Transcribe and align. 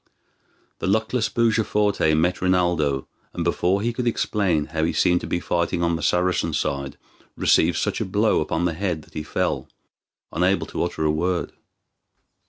The 0.79 0.87
luckless 0.87 1.29
Bujaforte 1.29 2.15
met 2.17 2.41
Rinaldo, 2.41 3.07
and 3.33 3.43
before 3.43 3.83
he 3.83 3.93
could 3.93 4.07
explain 4.07 4.65
how 4.73 4.83
he 4.83 4.93
seemed 4.93 5.21
to 5.21 5.27
be 5.27 5.39
fighting 5.39 5.83
on 5.83 5.95
the 5.95 6.01
Saracen 6.01 6.53
side 6.53 6.97
received 7.35 7.77
such 7.77 8.01
a 8.01 8.05
blow 8.05 8.41
upon 8.41 8.65
the 8.65 8.73
head 8.73 9.03
that 9.03 9.13
he 9.13 9.21
fell, 9.21 9.69
unable 10.33 10.65
to 10.65 10.81
utter 10.83 11.05
a 11.05 11.11
word. 11.11 11.51